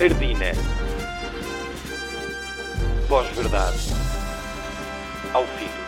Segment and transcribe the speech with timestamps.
[0.00, 0.52] Ardina.
[3.08, 3.78] Pós-verdade.
[5.34, 5.87] Ao fim do.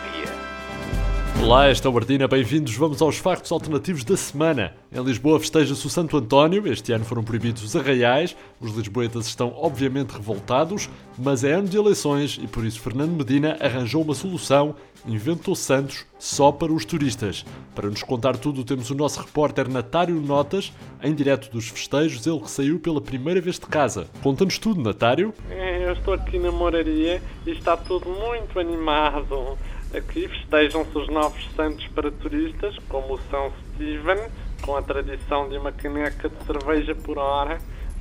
[1.43, 2.75] Olá, esta é o Ardina, bem-vindos.
[2.75, 4.75] Vamos aos factos alternativos da semana.
[4.91, 9.51] Em Lisboa festeja-se o Santo António, este ano foram proibidos os arraiais, os lisboetas estão
[9.57, 10.87] obviamente revoltados,
[11.17, 16.05] mas é ano de eleições e por isso Fernando Medina arranjou uma solução, inventou Santos
[16.19, 17.43] só para os turistas.
[17.73, 22.39] Para nos contar tudo temos o nosso repórter Natário Notas, em direto dos festejos, ele
[22.39, 24.07] que saiu pela primeira vez de casa.
[24.21, 25.33] Conta-nos tudo, Natário.
[25.49, 29.57] É, eu estou aqui na moraria e está tudo muito animado.
[29.93, 34.31] Aqui festejam-se os novos santos para turistas, como o São Stephen,
[34.61, 37.57] com a tradição de uma caneca de cerveja por hora,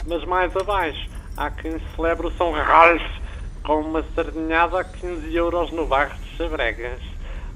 [0.06, 3.02] mas mais abaixo há quem celebre o São Ralph
[3.64, 7.00] com uma sardinhada a 15 euros no bairro de Chabregas.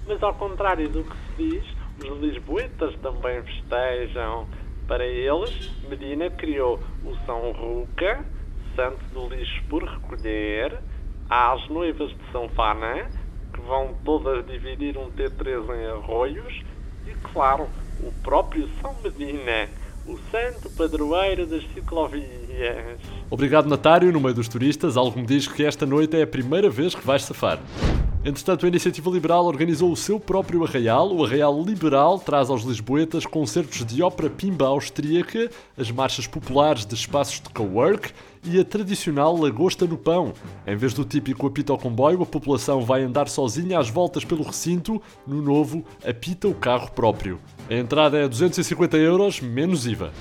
[0.04, 1.64] Mas ao contrário do que se diz,
[2.04, 4.48] os lisboetas também festejam.
[4.88, 8.24] Para eles, Medina criou o São Ruca,
[8.74, 10.76] santo do lixo por recolher,
[11.30, 13.08] às noivas de São Fana,
[13.54, 16.62] que vão todas dividir um T3 em arroios,
[17.06, 17.68] e claro,
[18.00, 19.68] o próprio São Medina,
[20.06, 22.98] o santo padroeiro das ciclovias.
[23.30, 24.12] Obrigado, Natário.
[24.12, 27.06] No meio dos turistas, algo me diz que esta noite é a primeira vez que
[27.06, 27.58] vais safar.
[28.24, 31.14] Entretanto, a Iniciativa Liberal organizou o seu próprio arraial.
[31.14, 36.94] O Arraial Liberal traz aos lisboetas concertos de ópera pimba austríaca, as marchas populares de
[36.94, 40.32] espaços de co-work e a tradicional lagosta no pão.
[40.66, 44.42] Em vez do típico apito ao comboio, a população vai andar sozinha às voltas pelo
[44.42, 45.02] recinto.
[45.26, 47.38] No novo, apita o carro próprio.
[47.68, 50.12] A entrada é 250 euros, menos IVA.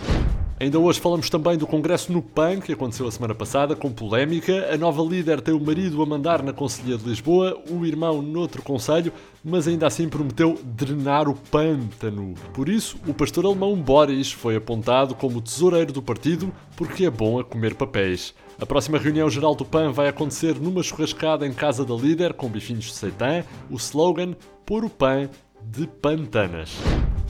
[0.59, 4.69] Ainda hoje falamos também do congresso no PAN, que aconteceu a semana passada, com polémica.
[4.71, 8.61] A nova líder tem o marido a mandar na Conselhia de Lisboa, o irmão noutro
[8.61, 9.11] conselho,
[9.43, 12.35] mas ainda assim prometeu drenar o pântano.
[12.53, 17.39] Por isso, o pastor alemão Boris foi apontado como tesoureiro do partido, porque é bom
[17.39, 18.33] a comer papéis.
[18.61, 22.47] A próxima reunião geral do PAN vai acontecer numa churrascada em casa da líder, com
[22.47, 23.43] bifinhos de seitã.
[23.69, 25.29] O slogan: Pôr o PAN
[25.61, 26.77] de pantanas.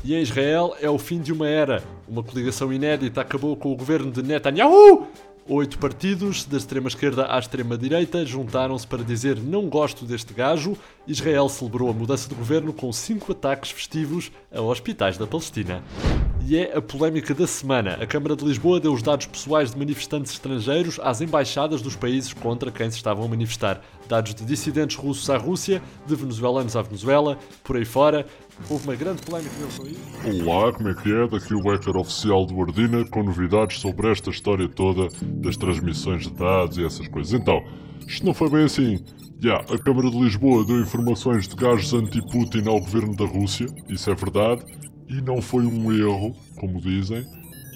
[0.04, 1.82] E em Israel é o fim de uma era.
[2.08, 5.08] Uma coligação inédita acabou com o governo de Netanyahu.
[5.48, 10.78] Oito partidos, da extrema-esquerda à extrema-direita, juntaram-se para dizer não gosto deste gajo.
[11.06, 15.82] Israel celebrou a mudança de governo com cinco ataques festivos a hospitais da Palestina.
[16.46, 17.98] E é a polémica da semana.
[18.02, 22.34] A Câmara de Lisboa deu os dados pessoais de manifestantes estrangeiros às embaixadas dos países
[22.34, 23.82] contra quem se estavam a manifestar.
[24.10, 28.26] Dados de dissidentes russos à Rússia, de venezuelanos à Venezuela, por aí fora.
[28.70, 30.44] Houve uma grande polémica com isso.
[30.44, 31.28] Olá, como é que é?
[31.28, 36.34] Daqui o hacker oficial do Ardina com novidades sobre esta história toda das transmissões de
[36.34, 37.34] dados e essas coisas.
[37.34, 37.64] Então,
[38.08, 39.04] isto não foi bem assim.
[39.40, 43.68] Já, yeah, a Câmara de Lisboa deu informações de gajos anti-Putin ao governo da Rússia,
[43.90, 44.64] isso é verdade,
[45.10, 47.26] e não foi um erro, como dizem,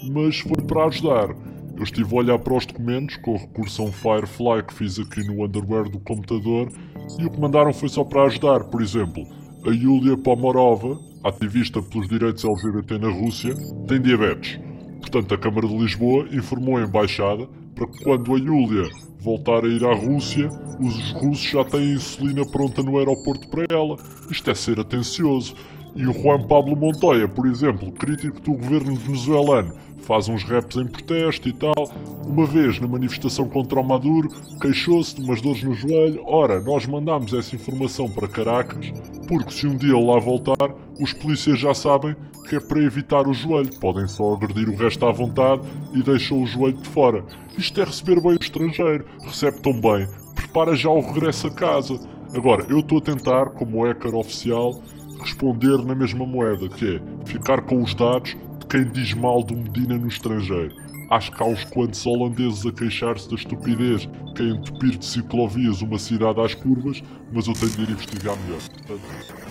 [0.10, 1.36] mas foi para ajudar.
[1.76, 4.98] Eu estive a olhar para os documentos com o recurso a um Firefly que fiz
[4.98, 6.72] aqui no underwear do computador
[7.20, 8.64] e o que mandaram foi só para ajudar.
[8.64, 9.28] Por exemplo,
[9.68, 13.54] a Yulia Pomorova, ativista pelos direitos LGBT na Rússia,
[13.86, 14.58] tem diabetes.
[15.02, 17.46] Portanto, a Câmara de Lisboa informou a Embaixada
[17.76, 18.88] para que quando a Yulia
[19.20, 20.48] voltar a ir à Rússia,
[20.80, 23.98] os russos já têm insulina pronta no aeroporto para ela.
[24.32, 25.54] Isto é ser atencioso.
[25.98, 30.86] E o Juan Pablo Montoya, por exemplo, crítico do governo venezuelano, faz uns raps em
[30.86, 31.92] protesto e tal.
[32.24, 34.30] Uma vez, na manifestação contra o Maduro,
[34.62, 36.22] queixou-se de umas dores no joelho.
[36.24, 38.94] Ora, nós mandámos essa informação para Caracas,
[39.28, 40.70] porque se um dia ele lá voltar,
[41.02, 42.16] os polícias já sabem
[42.48, 43.76] que é para evitar o joelho.
[43.80, 45.64] Podem só agredir o resto à vontade
[45.96, 47.26] e deixam o joelho de fora.
[47.58, 49.04] Isto é receber bem o estrangeiro.
[49.24, 50.08] Recebe tão bem.
[50.36, 52.00] Prepara já o regresso a casa.
[52.36, 54.80] Agora, eu estou a tentar, como hacker oficial,
[55.20, 59.56] responder na mesma moeda, que é ficar com os dados de quem diz mal do
[59.56, 60.76] Medina no estrangeiro.
[61.10, 65.82] Acho que há uns quantos holandeses a queixar-se da estupidez que é entupir de ciclovias
[65.82, 67.02] uma cidade às curvas,
[67.32, 68.60] mas eu tenho de ir investigar melhor.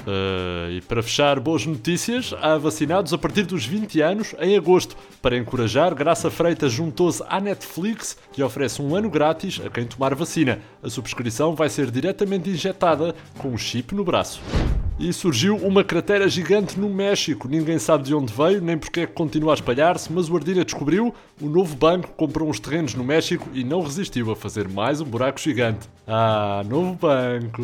[0.06, 4.96] Uh, e para fechar, boas notícias: há vacinados a partir dos 20 anos em agosto.
[5.22, 10.14] Para encorajar, Graça Freitas juntou-se à Netflix, que oferece um ano grátis a quem tomar
[10.14, 10.60] vacina.
[10.82, 14.42] A subscrição vai ser diretamente injetada com um chip no braço.
[14.98, 17.46] E surgiu uma cratera gigante no México.
[17.46, 20.64] Ninguém sabe de onde veio, nem porque é que continua a espalhar-se, mas o Ardina
[20.64, 21.14] descobriu.
[21.38, 25.04] O novo banco comprou uns terrenos no México e não resistiu a fazer mais um
[25.04, 25.86] buraco gigante.
[26.06, 27.62] Ah, novo banco.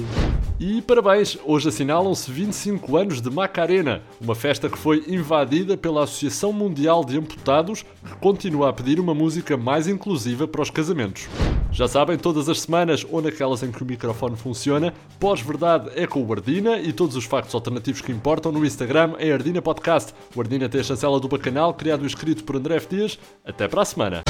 [0.61, 6.53] E parabéns, hoje assinalam-se 25 anos de Macarena, uma festa que foi invadida pela Associação
[6.53, 11.29] Mundial de Amputados, que continua a pedir uma música mais inclusiva para os casamentos.
[11.73, 16.23] Já sabem, todas as semanas ou naquelas em que o microfone funciona, pós-verdade é com
[16.23, 20.13] o Ardina e todos os factos alternativos que importam no Instagram é Ardina Podcast.
[20.37, 22.95] O Ardina tem a chancela do Bacanal, criado e escrito por André F.
[22.95, 23.19] Dias.
[23.43, 24.23] Até para a semana.